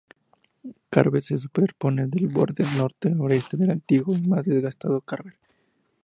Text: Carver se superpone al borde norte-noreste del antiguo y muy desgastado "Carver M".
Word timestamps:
Carver 0.89 1.21
se 1.21 1.37
superpone 1.37 2.01
al 2.01 2.09
borde 2.27 2.65
norte-noreste 2.75 3.55
del 3.55 3.69
antiguo 3.69 4.15
y 4.17 4.21
muy 4.21 4.41
desgastado 4.41 5.01
"Carver 5.01 5.33
M". 5.35 5.47